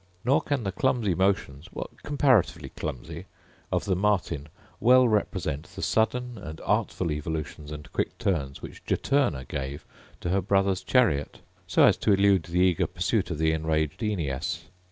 Nor 0.25 0.41
can 0.41 0.63
the 0.63 0.71
clumsy 0.71 1.13
motions 1.13 1.69
(comparatively 2.01 2.69
clumsy) 2.69 3.25
of 3.71 3.85
the 3.85 3.95
martin 3.95 4.47
well 4.79 5.07
represent 5.07 5.65
the 5.75 5.83
sudden 5.83 6.39
and 6.39 6.59
artful 6.61 7.11
evolutions 7.11 7.71
and 7.71 7.93
quick 7.93 8.17
turns 8.17 8.63
which 8.63 8.83
Juturna 8.83 9.45
gave 9.47 9.85
to 10.21 10.29
her 10.29 10.41
brother's 10.41 10.81
chariot, 10.81 11.41
so 11.67 11.83
as 11.85 11.97
to 11.97 12.13
elude 12.13 12.45
the 12.45 12.61
eager 12.61 12.87
pursuit 12.87 13.29
of 13.29 13.37
the 13.37 13.51
enraged 13.51 14.01
Aeneas. 14.01 14.61